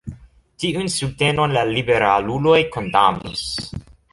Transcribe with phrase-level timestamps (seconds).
[0.61, 3.45] Tiun subtenon la liberaluloj kondamnis.